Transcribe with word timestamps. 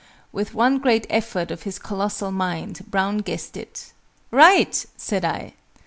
With 0.31 0.55
one 0.55 0.79
great 0.79 1.05
effort 1.11 1.51
of 1.51 1.61
his 1.61 1.77
colossal 1.77 2.31
mind, 2.31 2.85
Brown 2.89 3.19
guessed 3.19 3.55
it. 3.55 3.93
"Right!" 4.31 4.83
said 4.97 5.23
I. 5.23 5.53